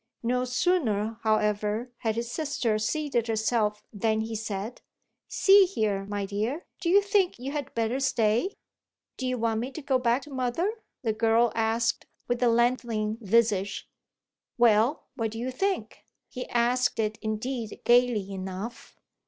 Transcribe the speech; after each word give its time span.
No 0.23 0.45
sooner, 0.45 1.19
however, 1.21 1.91
had 1.99 2.15
his 2.15 2.31
sister 2.31 2.79
seated 2.79 3.27
herself 3.27 3.83
than 3.93 4.21
he 4.21 4.35
said: 4.35 4.81
"See 5.27 5.65
here, 5.67 6.05
my 6.05 6.25
dear, 6.25 6.65
do 6.79 6.89
you 6.89 7.03
think 7.03 7.37
you 7.37 7.51
had 7.51 7.71
better 7.75 7.99
stay?" 7.99 8.55
"Do 9.17 9.27
you 9.27 9.37
want 9.37 9.59
me 9.59 9.69
to 9.69 9.81
go 9.83 9.99
back 9.99 10.23
to 10.23 10.31
mother?" 10.31 10.73
the 11.03 11.13
girl 11.13 11.51
asked 11.53 12.07
with 12.27 12.41
a 12.41 12.49
lengthening 12.49 13.19
visage. 13.21 13.87
"Well, 14.57 15.03
what 15.13 15.29
do 15.29 15.37
you 15.37 15.51
think?" 15.51 15.99
He 16.27 16.49
asked 16.49 16.97
it 16.97 17.19
indeed 17.21 17.79
gaily 17.85 18.31
enough. 18.31 18.95